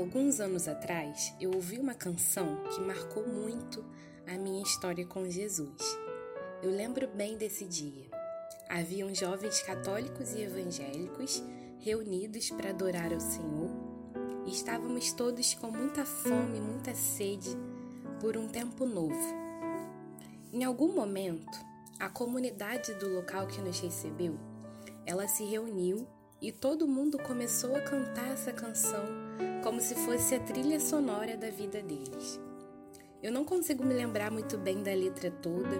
alguns 0.00 0.40
anos 0.40 0.66
atrás, 0.66 1.34
eu 1.38 1.50
ouvi 1.52 1.78
uma 1.78 1.94
canção 1.94 2.64
que 2.74 2.80
marcou 2.80 3.26
muito 3.26 3.84
a 4.26 4.32
minha 4.38 4.62
história 4.62 5.04
com 5.04 5.28
Jesus. 5.28 5.98
Eu 6.62 6.70
lembro 6.70 7.06
bem 7.08 7.36
desse 7.36 7.66
dia. 7.66 8.08
Haviam 8.68 9.14
jovens 9.14 9.60
católicos 9.62 10.32
e 10.32 10.40
evangélicos 10.40 11.42
reunidos 11.80 12.50
para 12.50 12.70
adorar 12.70 13.12
ao 13.12 13.20
Senhor 13.20 13.70
e 14.46 14.50
estávamos 14.50 15.12
todos 15.12 15.52
com 15.54 15.70
muita 15.70 16.04
fome, 16.04 16.60
muita 16.60 16.94
sede 16.94 17.50
por 18.20 18.38
um 18.38 18.48
tempo 18.48 18.86
novo. 18.86 19.34
Em 20.50 20.64
algum 20.64 20.94
momento, 20.94 21.58
a 21.98 22.08
comunidade 22.08 22.94
do 22.94 23.08
local 23.08 23.46
que 23.46 23.60
nos 23.60 23.78
recebeu, 23.78 24.38
ela 25.04 25.28
se 25.28 25.44
reuniu 25.44 26.08
e 26.40 26.50
todo 26.50 26.88
mundo 26.88 27.18
começou 27.18 27.76
a 27.76 27.80
cantar 27.80 28.32
essa 28.32 28.52
canção 28.52 29.04
como 29.62 29.80
se 29.80 29.94
fosse 29.94 30.34
a 30.34 30.40
trilha 30.40 30.80
sonora 30.80 31.36
da 31.36 31.50
vida 31.50 31.82
deles. 31.82 32.40
Eu 33.22 33.30
não 33.30 33.44
consigo 33.44 33.84
me 33.84 33.92
lembrar 33.92 34.30
muito 34.30 34.56
bem 34.56 34.82
da 34.82 34.94
letra 34.94 35.30
toda. 35.30 35.76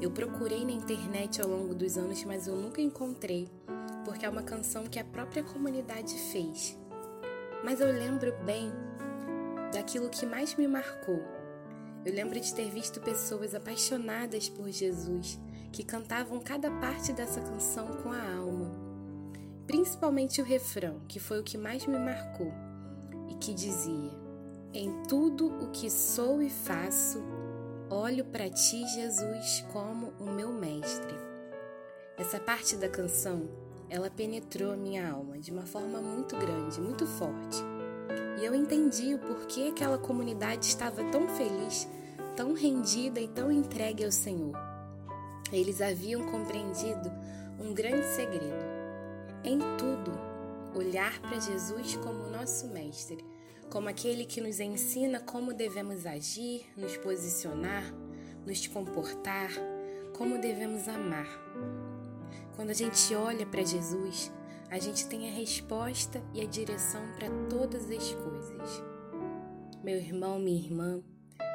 Eu 0.00 0.10
procurei 0.10 0.64
na 0.64 0.72
internet 0.72 1.40
ao 1.40 1.48
longo 1.48 1.72
dos 1.72 1.96
anos, 1.96 2.24
mas 2.24 2.48
eu 2.48 2.56
nunca 2.56 2.80
encontrei, 2.80 3.48
porque 4.04 4.26
é 4.26 4.28
uma 4.28 4.42
canção 4.42 4.84
que 4.84 4.98
a 4.98 5.04
própria 5.04 5.44
comunidade 5.44 6.14
fez. 6.32 6.76
Mas 7.62 7.80
eu 7.80 7.86
lembro 7.92 8.34
bem 8.44 8.72
daquilo 9.72 10.10
que 10.10 10.26
mais 10.26 10.56
me 10.56 10.66
marcou. 10.66 11.22
Eu 12.04 12.12
lembro 12.12 12.38
de 12.40 12.52
ter 12.52 12.70
visto 12.70 13.00
pessoas 13.00 13.54
apaixonadas 13.54 14.48
por 14.48 14.68
Jesus 14.68 15.38
que 15.72 15.84
cantavam 15.84 16.40
cada 16.40 16.70
parte 16.70 17.12
dessa 17.12 17.40
canção 17.40 17.86
com 18.02 18.10
a 18.10 18.34
alma. 18.34 18.85
Principalmente 19.66 20.40
o 20.40 20.44
refrão, 20.44 21.00
que 21.08 21.18
foi 21.18 21.40
o 21.40 21.42
que 21.42 21.58
mais 21.58 21.84
me 21.86 21.98
marcou, 21.98 22.52
e 23.28 23.34
que 23.34 23.52
dizia: 23.52 24.12
Em 24.72 25.02
tudo 25.08 25.46
o 25.46 25.70
que 25.70 25.90
sou 25.90 26.40
e 26.40 26.48
faço, 26.48 27.20
olho 27.90 28.24
para 28.24 28.48
ti, 28.48 28.86
Jesus, 28.88 29.64
como 29.72 30.12
o 30.20 30.30
meu 30.30 30.52
mestre. 30.52 31.16
Essa 32.16 32.38
parte 32.38 32.76
da 32.76 32.88
canção, 32.88 33.48
ela 33.90 34.08
penetrou 34.08 34.72
a 34.72 34.76
minha 34.76 35.10
alma 35.10 35.38
de 35.38 35.50
uma 35.50 35.66
forma 35.66 36.00
muito 36.00 36.36
grande, 36.36 36.80
muito 36.80 37.06
forte. 37.06 37.62
E 38.40 38.44
eu 38.44 38.54
entendi 38.54 39.14
o 39.14 39.18
porquê 39.18 39.68
aquela 39.70 39.98
comunidade 39.98 40.66
estava 40.66 41.02
tão 41.10 41.26
feliz, 41.28 41.88
tão 42.36 42.52
rendida 42.52 43.20
e 43.20 43.26
tão 43.26 43.50
entregue 43.50 44.04
ao 44.04 44.12
Senhor. 44.12 44.56
Eles 45.52 45.80
haviam 45.80 46.22
compreendido 46.30 47.10
um 47.58 47.72
grande 47.72 48.06
segredo. 48.14 48.75
Em 49.48 49.60
tudo, 49.78 50.10
olhar 50.76 51.20
para 51.20 51.38
Jesus 51.38 51.94
como 51.98 52.28
nosso 52.30 52.66
mestre, 52.66 53.24
como 53.70 53.88
aquele 53.88 54.24
que 54.26 54.40
nos 54.40 54.58
ensina 54.58 55.20
como 55.20 55.54
devemos 55.54 56.04
agir, 56.04 56.66
nos 56.76 56.96
posicionar, 56.96 57.84
nos 58.44 58.66
comportar, 58.66 59.50
como 60.18 60.40
devemos 60.40 60.88
amar. 60.88 61.28
Quando 62.56 62.70
a 62.70 62.74
gente 62.74 63.14
olha 63.14 63.46
para 63.46 63.62
Jesus, 63.62 64.32
a 64.68 64.80
gente 64.80 65.06
tem 65.06 65.28
a 65.28 65.32
resposta 65.32 66.20
e 66.34 66.40
a 66.40 66.44
direção 66.44 67.02
para 67.14 67.28
todas 67.48 67.88
as 67.88 68.14
coisas. 68.14 68.82
Meu 69.80 69.96
irmão, 69.96 70.40
minha 70.40 70.58
irmã, 70.58 71.00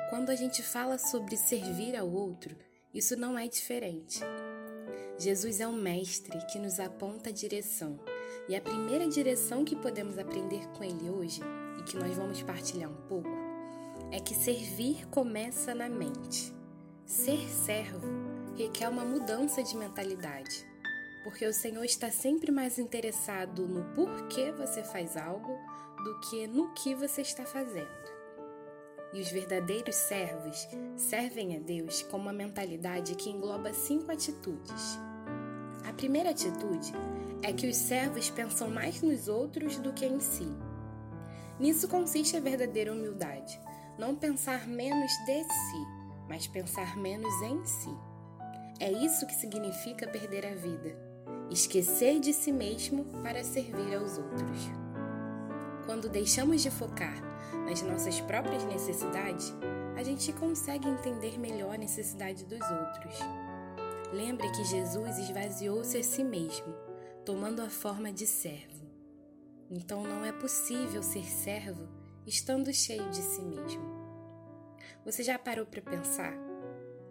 quando 0.10 0.30
a 0.30 0.36
gente 0.36 0.64
fala 0.64 0.98
sobre 0.98 1.36
servir 1.36 1.98
ao 1.98 2.10
outro, 2.10 2.56
isso 2.94 3.18
não 3.18 3.38
é 3.38 3.50
diferente. 3.50 4.22
Jesus 5.18 5.60
é 5.60 5.68
um 5.68 5.76
mestre 5.76 6.38
que 6.48 6.58
nos 6.58 6.80
aponta 6.80 7.30
a 7.30 7.34
direção, 7.34 8.00
e 8.50 8.56
a 8.56 8.62
primeira 8.62 9.08
direção 9.08 9.64
que 9.64 9.76
podemos 9.76 10.18
aprender 10.18 10.68
com 10.70 10.84
ele 10.84 11.10
hoje, 11.10 11.42
e 11.80 11.84
que 11.84 11.98
nós 11.98 12.16
vamos 12.16 12.42
partilhar 12.42 12.90
um 12.90 13.08
pouco, 13.08 13.30
é 14.12 14.20
que 14.20 14.34
servir 14.34 15.08
começa 15.10 15.76
na 15.76 15.88
mente. 15.88 16.54
Ser 17.06 17.50
servo 17.50 18.08
requer 18.56 18.90
uma 18.90 19.06
mudança 19.06 19.64
de 19.64 19.76
mentalidade, 19.76 20.66
porque 21.24 21.46
o 21.46 21.54
Senhor 21.54 21.84
está 21.84 22.10
sempre 22.10 22.52
mais 22.52 22.80
interessado 22.80 23.68
no 23.68 23.84
porquê 23.94 24.52
você 24.52 24.84
faz 24.84 25.16
algo 25.16 25.58
do 26.04 26.20
que 26.22 26.48
no 26.48 26.74
que 26.74 26.96
você 26.96 27.22
está 27.22 27.46
fazendo. 27.46 28.21
E 29.14 29.22
os 29.22 29.30
verdadeiros 29.30 29.96
servos 29.96 30.68
servem 30.96 31.56
a 31.58 31.60
Deus 31.60 32.02
com 32.04 32.18
uma 32.18 32.32
mentalidade 32.32 33.16
que 33.16 33.30
engloba 33.30 33.74
cinco 33.74 34.12
atitudes. 34.12 34.98
A 35.88 35.94
primeira 35.94 36.30
atitude 36.30 36.94
é 37.44 37.52
que 37.52 37.68
os 37.68 37.76
servos 37.76 38.30
pensam 38.30 38.70
mais 38.70 39.02
nos 39.02 39.28
outros 39.28 39.78
do 39.78 39.92
que 39.92 40.06
em 40.06 40.20
si. 40.20 40.48
Nisso 41.60 41.88
consiste 41.88 42.38
a 42.38 42.40
verdadeira 42.40 42.92
humildade, 42.92 43.60
não 43.98 44.16
pensar 44.16 44.68
menos 44.68 45.12
de 45.26 45.44
si, 45.44 45.88
mas 46.28 46.48
pensar 46.48 46.98
menos 46.98 47.34
em 47.42 47.66
si. 47.66 47.96
É 48.80 48.92
isso 48.92 49.28
que 49.28 49.36
significa 49.36 50.08
perder 50.08 50.46
a 50.46 50.56
vida, 50.56 50.98
esquecer 51.52 52.20
de 52.20 52.34
si 52.34 52.52
mesmo 52.52 53.06
para 53.22 53.44
servir 53.44 53.94
aos 53.96 54.18
outros. 54.18 54.81
Quando 55.92 56.08
deixamos 56.08 56.62
de 56.62 56.72
focar 56.72 57.22
nas 57.66 57.82
nossas 57.82 58.22
próprias 58.22 58.64
necessidades, 58.64 59.54
a 59.98 60.02
gente 60.02 60.32
consegue 60.32 60.88
entender 60.88 61.38
melhor 61.38 61.76
a 61.76 61.78
necessidade 61.78 62.46
dos 62.46 62.62
outros. 62.62 63.20
Lembre 64.14 64.50
que 64.52 64.64
Jesus 64.64 65.18
esvaziou-se 65.18 65.98
a 65.98 66.02
si 66.02 66.24
mesmo, 66.24 66.74
tomando 67.26 67.62
a 67.62 67.70
forma 67.70 68.10
de 68.10 68.26
servo. 68.26 68.90
Então 69.70 70.02
não 70.02 70.24
é 70.24 70.32
possível 70.32 71.04
ser 71.04 71.26
servo 71.26 71.90
estando 72.26 72.72
cheio 72.72 73.10
de 73.10 73.22
si 73.22 73.42
mesmo. 73.42 73.84
Você 75.04 75.24
já 75.24 75.38
parou 75.38 75.66
para 75.66 75.82
pensar 75.82 76.34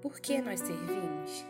por 0.00 0.18
que 0.20 0.40
nós 0.40 0.58
servimos? 0.58 1.44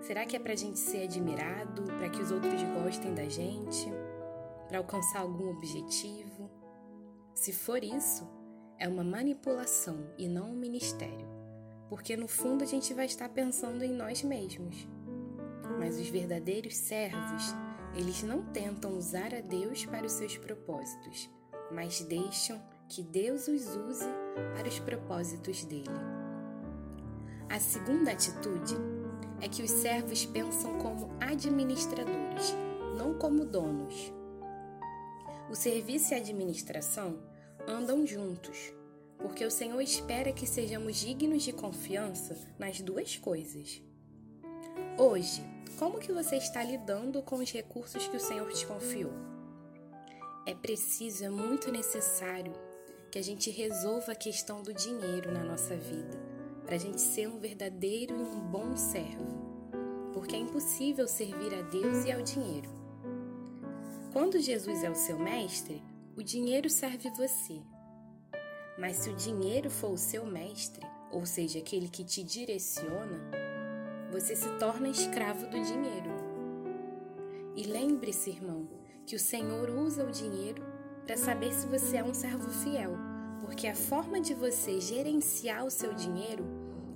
Será 0.00 0.26
que 0.26 0.34
é 0.34 0.40
para 0.40 0.54
a 0.54 0.56
gente 0.56 0.80
ser 0.80 1.04
admirado, 1.04 1.84
para 1.84 2.08
que 2.08 2.20
os 2.20 2.32
outros 2.32 2.60
gostem 2.82 3.14
da 3.14 3.28
gente, 3.28 3.86
para 4.66 4.78
alcançar 4.78 5.20
algum 5.20 5.50
objetivo? 5.50 6.27
Se 7.38 7.52
for 7.52 7.84
isso, 7.84 8.28
é 8.76 8.88
uma 8.88 9.04
manipulação 9.04 10.10
e 10.18 10.28
não 10.28 10.50
um 10.50 10.56
ministério, 10.56 11.28
porque 11.88 12.16
no 12.16 12.26
fundo 12.26 12.64
a 12.64 12.66
gente 12.66 12.92
vai 12.92 13.06
estar 13.06 13.28
pensando 13.28 13.84
em 13.84 13.92
nós 13.92 14.24
mesmos. 14.24 14.88
Mas 15.78 16.00
os 16.00 16.08
verdadeiros 16.08 16.74
servos, 16.74 17.54
eles 17.94 18.24
não 18.24 18.42
tentam 18.46 18.98
usar 18.98 19.32
a 19.32 19.40
Deus 19.40 19.86
para 19.86 20.04
os 20.04 20.14
seus 20.14 20.36
propósitos, 20.36 21.30
mas 21.70 22.00
deixam 22.00 22.60
que 22.88 23.04
Deus 23.04 23.46
os 23.46 23.68
use 23.76 24.08
para 24.56 24.66
os 24.66 24.80
propósitos 24.80 25.64
dele. 25.64 25.84
A 27.48 27.60
segunda 27.60 28.10
atitude 28.10 28.74
é 29.40 29.48
que 29.48 29.62
os 29.62 29.70
servos 29.70 30.26
pensam 30.26 30.76
como 30.78 31.08
administradores, 31.20 32.52
não 32.96 33.16
como 33.16 33.44
donos. 33.44 34.17
O 35.50 35.54
serviço 35.54 36.12
e 36.12 36.14
a 36.14 36.18
administração 36.18 37.18
andam 37.66 38.06
juntos, 38.06 38.70
porque 39.18 39.44
o 39.44 39.50
Senhor 39.50 39.80
espera 39.80 40.30
que 40.30 40.46
sejamos 40.46 40.96
dignos 40.96 41.42
de 41.42 41.52
confiança 41.52 42.36
nas 42.58 42.82
duas 42.82 43.16
coisas. 43.16 43.82
Hoje, 44.98 45.42
como 45.78 45.98
que 45.98 46.12
você 46.12 46.36
está 46.36 46.62
lidando 46.62 47.22
com 47.22 47.36
os 47.36 47.50
recursos 47.50 48.06
que 48.06 48.16
o 48.16 48.20
Senhor 48.20 48.52
te 48.52 48.66
confiou? 48.66 49.12
É 50.46 50.54
preciso, 50.54 51.24
é 51.24 51.30
muito 51.30 51.72
necessário 51.72 52.52
que 53.10 53.18
a 53.18 53.22
gente 53.22 53.50
resolva 53.50 54.12
a 54.12 54.16
questão 54.16 54.62
do 54.62 54.74
dinheiro 54.74 55.32
na 55.32 55.42
nossa 55.44 55.74
vida, 55.76 56.18
para 56.66 56.74
a 56.74 56.78
gente 56.78 57.00
ser 57.00 57.26
um 57.26 57.38
verdadeiro 57.38 58.14
e 58.14 58.22
um 58.22 58.40
bom 58.40 58.76
servo, 58.76 60.10
porque 60.12 60.36
é 60.36 60.38
impossível 60.38 61.08
servir 61.08 61.54
a 61.54 61.62
Deus 61.62 62.04
e 62.04 62.12
ao 62.12 62.20
dinheiro. 62.20 62.77
Quando 64.12 64.40
Jesus 64.40 64.82
é 64.82 64.90
o 64.90 64.94
seu 64.94 65.18
mestre, 65.18 65.82
o 66.16 66.22
dinheiro 66.22 66.70
serve 66.70 67.10
você. 67.10 67.60
Mas 68.78 68.96
se 68.96 69.10
o 69.10 69.14
dinheiro 69.14 69.68
for 69.68 69.90
o 69.90 69.98
seu 69.98 70.24
mestre, 70.24 70.84
ou 71.12 71.26
seja, 71.26 71.58
aquele 71.58 71.88
que 71.88 72.02
te 72.02 72.22
direciona, 72.22 73.20
você 74.10 74.34
se 74.34 74.48
torna 74.58 74.88
escravo 74.88 75.44
do 75.46 75.62
dinheiro. 75.62 76.10
E 77.54 77.64
lembre-se, 77.64 78.30
irmão, 78.30 78.66
que 79.06 79.14
o 79.14 79.20
Senhor 79.20 79.68
usa 79.68 80.04
o 80.04 80.10
dinheiro 80.10 80.64
para 81.04 81.18
saber 81.18 81.52
se 81.52 81.66
você 81.66 81.98
é 81.98 82.04
um 82.04 82.14
servo 82.14 82.50
fiel, 82.50 82.96
porque 83.42 83.66
a 83.66 83.74
forma 83.74 84.20
de 84.22 84.32
você 84.32 84.80
gerenciar 84.80 85.66
o 85.66 85.70
seu 85.70 85.92
dinheiro 85.92 86.46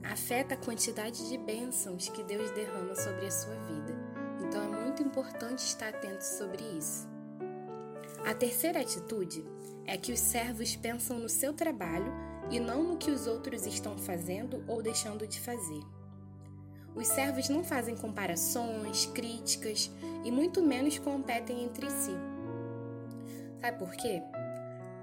afeta 0.03 0.55
a 0.55 0.59
quantidade 0.59 1.29
de 1.29 1.37
bênçãos 1.37 2.09
que 2.09 2.23
Deus 2.23 2.51
derrama 2.53 2.95
sobre 2.95 3.27
a 3.27 3.31
sua 3.31 3.55
vida. 3.55 4.12
Então 4.53 4.63
é 4.65 4.85
muito 4.85 5.03
importante 5.03 5.61
estar 5.61 5.89
atento 5.89 6.23
sobre 6.23 6.63
isso. 6.77 7.09
A 8.23 8.35
terceira 8.35 8.83
atitude 8.83 9.43
é 9.87 9.97
que 9.97 10.13
os 10.13 10.21
servos 10.21 10.77
pensam 10.77 11.19
no 11.19 11.29
seu 11.29 11.55
trabalho 11.55 12.13
e 12.51 12.61
não 12.61 12.83
no 12.83 12.99
que 12.99 13.11
os 13.11 13.27
outros 13.27 13.65
estão 13.65 13.97
fazendo 13.97 14.63
ou 14.69 14.83
deixando 14.83 15.27
de 15.27 15.41
fazer. 15.41 15.81
Os 16.95 17.07
servos 17.07 17.49
não 17.49 17.65
fazem 17.65 17.97
comparações, 17.97 19.07
críticas 19.07 19.91
e 20.23 20.31
muito 20.31 20.63
menos 20.63 20.99
competem 20.99 21.65
entre 21.65 21.89
si. 21.91 22.13
Sabe 23.59 23.79
por 23.79 23.93
quê? 23.93 24.23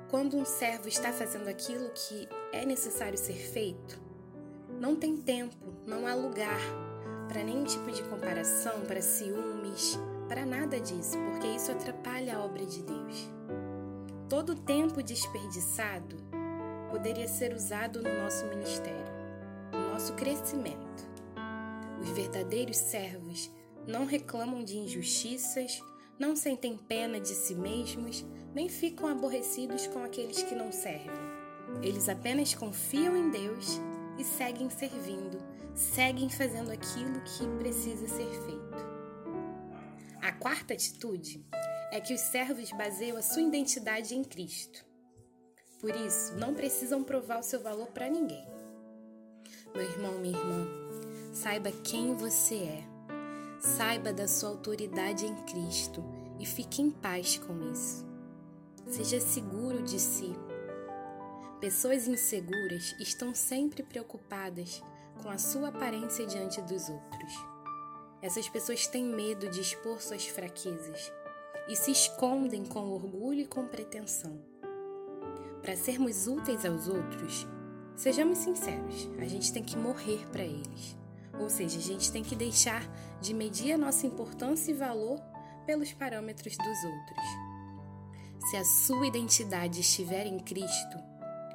quando 0.10 0.38
um 0.38 0.46
servo 0.46 0.88
está 0.88 1.12
fazendo 1.12 1.48
aquilo 1.48 1.90
que 1.92 2.28
é 2.52 2.66
necessário 2.66 3.18
ser 3.18 3.36
feito, 3.36 4.02
não 4.80 4.96
tem 4.96 5.18
tempo, 5.18 5.56
não 5.86 6.08
há 6.08 6.16
lugar 6.16 6.60
para 7.30 7.44
nenhum 7.44 7.64
tipo 7.64 7.92
de 7.92 8.02
comparação, 8.04 8.82
para 8.88 9.02
ciúmes, 9.04 10.00
para 10.28 10.48
nada 10.48 10.80
disso, 10.80 11.16
porque 11.32 11.48
isso 11.48 11.72
atrapalha 11.72 12.36
a 12.36 12.44
obra 12.44 12.66
de 12.66 12.82
Deus. 12.82 13.30
Todo 14.28 14.54
o 14.54 14.60
tempo 14.60 15.04
desperdiçado 15.04 16.18
poderia 16.90 17.28
ser 17.28 17.54
usado 17.54 18.02
no 18.02 18.24
nosso 18.24 18.46
ministério, 18.48 19.14
no 19.72 19.92
nosso 19.92 20.14
crescimento. 20.14 21.08
Os 22.02 22.10
verdadeiros 22.10 22.78
servos 22.78 23.52
não 23.86 24.06
reclamam 24.06 24.64
de 24.64 24.78
injustiças, 24.78 25.84
não 26.18 26.36
sentem 26.36 26.78
pena 26.78 27.20
de 27.20 27.30
si 27.30 27.54
mesmos, 27.54 28.26
nem 28.56 28.68
ficam 28.68 29.08
aborrecidos 29.08 29.86
com 29.86 30.04
aqueles 30.04 30.42
que 30.42 30.56
não 30.56 30.72
servem. 30.72 31.40
Eles 31.84 32.10
apenas 32.10 32.56
confiam 32.56 33.16
em 33.16 33.30
Deus 33.30 33.80
e 34.20 34.24
seguem 34.24 34.70
servindo, 34.70 35.42
seguem 35.74 36.30
fazendo 36.30 36.72
aquilo 36.72 37.22
que 37.22 37.48
precisa 37.58 38.06
ser 38.08 38.30
feito. 38.44 38.90
A 40.22 40.34
quarta 40.34 40.74
atitude 40.74 41.44
é 41.92 42.02
que 42.02 42.14
os 42.14 42.20
servos 42.20 42.70
baseiam 42.72 43.18
a 43.18 43.22
sua 43.22 43.42
identidade 43.42 44.14
em 44.14 44.24
Cristo. 44.24 44.86
Por 45.80 45.96
isso, 45.96 46.36
não 46.36 46.54
precisam 46.54 47.02
provar 47.02 47.40
o 47.40 47.44
seu 47.44 47.62
valor 47.62 47.88
para 47.88 48.10
ninguém. 48.10 48.46
Meu 49.74 49.84
irmão, 49.84 50.20
minha 50.20 50.38
irmã, 50.38 50.68
saiba 51.34 51.72
quem 51.72 52.14
você 52.14 52.56
é. 52.56 52.84
Saiba 53.62 54.12
da 54.12 54.28
sua 54.28 54.50
autoridade 54.50 55.26
em 55.26 55.36
Cristo 55.46 56.04
e 56.38 56.46
fique 56.46 56.82
em 56.82 56.92
paz 56.92 57.38
com 57.38 57.72
isso. 57.72 58.06
Seja 58.88 59.22
seguro 59.22 59.82
de 59.84 60.00
si. 60.00 60.34
Pessoas 61.60 62.08
inseguras 62.08 62.96
estão 63.02 63.36
sempre 63.36 63.84
preocupadas 63.84 64.82
com 65.22 65.30
a 65.30 65.38
sua 65.38 65.68
aparência 65.68 66.26
diante 66.26 66.62
dos 66.62 66.88
outros. 66.88 67.34
Essas 68.22 68.48
pessoas 68.48 68.88
têm 68.88 69.04
medo 69.04 69.50
de 69.50 69.60
expor 69.60 70.02
suas 70.02 70.26
fraquezas 70.26 71.12
e 71.68 71.76
se 71.76 71.92
escondem 71.92 72.64
com 72.64 72.94
orgulho 72.94 73.42
e 73.42 73.46
com 73.46 73.68
pretensão. 73.68 74.42
Para 75.62 75.76
sermos 75.76 76.28
úteis 76.28 76.66
aos 76.66 76.88
outros, 76.88 77.46
sejamos 77.94 78.38
sinceros, 78.38 79.10
a 79.20 79.26
gente 79.26 79.52
tem 79.52 79.62
que 79.62 79.78
morrer 79.78 80.26
para 80.32 80.44
eles. 80.44 80.98
Ou 81.38 81.50
seja, 81.50 81.78
a 81.78 81.82
gente 81.82 82.10
tem 82.10 82.24
que 82.24 82.38
deixar 82.38 82.90
de 83.20 83.34
medir 83.34 83.74
a 83.74 83.78
nossa 83.78 84.08
importância 84.08 84.72
e 84.72 84.76
valor 84.76 85.20
pelos 85.66 85.92
parâmetros 85.92 86.56
dos 86.56 86.84
outros. 86.86 87.26
Se 88.50 88.56
a 88.56 88.64
sua 88.64 89.08
identidade 89.08 89.82
estiver 89.82 90.26
em 90.26 90.40
Cristo, 90.40 90.98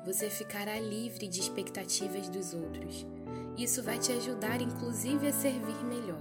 você 0.05 0.29
ficará 0.29 0.79
livre 0.79 1.27
de 1.27 1.41
expectativas 1.41 2.29
dos 2.29 2.53
outros. 2.53 3.07
Isso 3.57 3.83
vai 3.83 3.99
te 3.99 4.13
ajudar, 4.13 4.61
inclusive, 4.61 5.29
a 5.29 5.33
servir 5.33 5.83
melhor. 5.85 6.21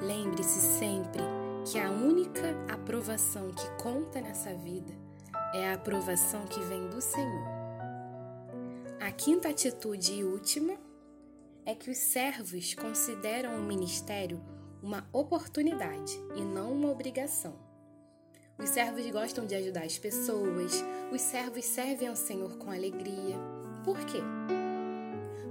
Lembre-se 0.00 0.60
sempre 0.60 1.22
que 1.70 1.78
a 1.78 1.90
única 1.90 2.56
aprovação 2.72 3.50
que 3.50 3.82
conta 3.82 4.20
nessa 4.20 4.54
vida 4.54 4.92
é 5.54 5.68
a 5.68 5.74
aprovação 5.74 6.46
que 6.46 6.60
vem 6.60 6.88
do 6.88 7.00
Senhor. 7.00 7.44
A 9.00 9.10
quinta 9.10 9.48
atitude 9.48 10.14
e 10.14 10.24
última 10.24 10.74
é 11.66 11.74
que 11.74 11.90
os 11.90 11.98
servos 11.98 12.74
consideram 12.74 13.56
o 13.56 13.62
ministério 13.62 14.40
uma 14.82 15.08
oportunidade 15.12 16.12
e 16.34 16.42
não 16.42 16.72
uma 16.72 16.90
obrigação. 16.90 17.54
Os 18.58 18.70
servos 18.70 19.10
gostam 19.10 19.46
de 19.46 19.54
ajudar 19.54 19.84
as 19.84 19.98
pessoas, 19.98 20.84
os 21.12 21.20
servos 21.20 21.64
servem 21.64 22.08
ao 22.08 22.16
Senhor 22.16 22.56
com 22.56 22.70
alegria. 22.70 23.36
Por 23.84 23.98
quê? 24.06 24.18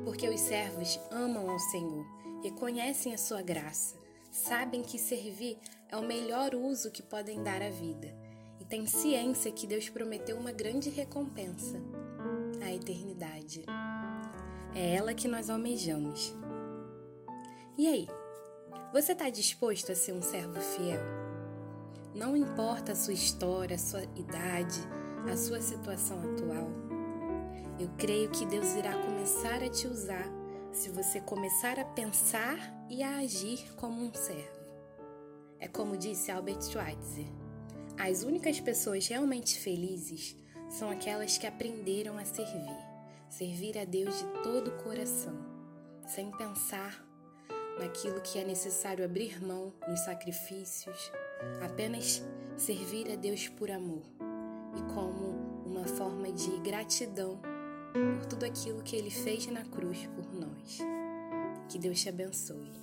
Porque 0.06 0.28
os 0.28 0.40
servos 0.40 1.00
amam 1.12 1.50
ao 1.50 1.60
Senhor, 1.60 2.06
reconhecem 2.42 3.14
a 3.14 3.18
sua 3.18 3.42
graça, 3.42 3.96
sabem 4.32 4.82
que 4.82 4.98
servir 4.98 5.58
é 5.90 5.98
o 5.98 6.02
melhor 6.02 6.56
uso 6.56 6.92
que 6.92 7.04
podem 7.04 7.44
dar 7.44 7.62
à 7.62 7.70
vida 7.70 8.16
e 8.60 8.66
têm 8.66 8.86
ciência 8.86 9.52
que 9.52 9.68
Deus 9.68 9.90
prometeu 9.90 10.38
uma 10.38 10.52
grande 10.52 10.90
recompensa 10.90 11.82
a 12.64 12.74
eternidade. 12.74 13.66
É 14.74 14.96
ela 14.96 15.14
que 15.14 15.28
nós 15.28 15.50
almejamos. 15.50 16.34
E 17.78 17.88
aí, 17.88 18.08
você 18.92 19.12
está 19.12 19.30
disposto 19.30 19.92
a 19.92 19.96
ser 19.96 20.14
um 20.14 20.22
servo 20.22 20.60
fiel? 20.62 21.23
Não 22.16 22.38
importa 22.38 22.92
a 22.92 22.96
sua 22.96 23.14
história, 23.14 23.76
a 23.76 23.80
sua 23.80 24.04
idade, 24.16 24.80
a 25.32 25.36
sua 25.36 25.60
situação 25.62 26.20
atual. 26.20 26.70
Eu 27.80 27.90
creio 27.98 28.30
que 28.30 28.46
Deus 28.46 28.76
irá 28.76 28.94
começar 29.04 29.64
a 29.64 29.70
te 29.70 29.88
usar 29.88 30.26
se 30.72 30.90
você 30.90 31.20
começar 31.20 31.80
a 31.80 31.86
pensar 31.86 32.58
e 32.90 33.02
a 33.02 33.18
agir 33.18 33.74
como 33.76 34.00
um 34.00 34.14
servo. 34.14 34.64
É 35.60 35.68
como 35.68 35.98
disse 35.98 36.30
Albert 36.30 36.62
Schweitzer: 36.62 37.26
as 37.98 38.24
únicas 38.24 38.60
pessoas 38.60 39.08
realmente 39.08 39.60
felizes 39.60 40.36
são 40.70 40.92
aquelas 40.92 41.38
que 41.38 41.48
aprenderam 41.48 42.18
a 42.18 42.26
servir, 42.26 42.78
servir 43.30 43.78
a 43.78 43.86
Deus 43.86 44.20
de 44.20 44.26
todo 44.44 44.68
o 44.68 44.84
coração, 44.84 45.36
sem 46.08 46.30
pensar 46.32 47.04
naquilo 47.80 48.22
que 48.22 48.38
é 48.38 48.44
necessário 48.44 49.04
abrir 49.04 49.44
mão 49.44 49.74
nos 49.88 50.02
sacrifícios, 50.02 51.12
apenas 51.64 52.24
servir 52.58 53.12
a 53.12 53.16
Deus 53.16 53.48
por 53.48 53.72
amor 53.72 54.04
e 54.78 54.94
como 54.94 55.64
uma 55.66 55.86
forma 55.86 56.32
de 56.32 56.58
gratidão 56.60 57.40
por 57.94 58.26
tudo 58.26 58.46
aquilo 58.46 58.82
que 58.84 58.96
Ele 58.96 59.12
fez 59.12 59.48
na 59.48 59.64
cruz 59.64 60.08
por 60.16 60.34
nós. 60.34 60.80
Que 61.70 61.78
Deus 61.80 62.02
te 62.02 62.10
abençoe. 62.10 62.83